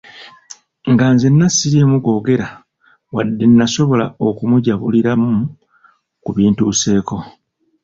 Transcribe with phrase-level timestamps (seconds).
[0.91, 2.47] Nga nzenna siriimu googera
[3.15, 5.31] wadde nasobola okumujabuliramu
[6.23, 7.17] ku bintuuseeko.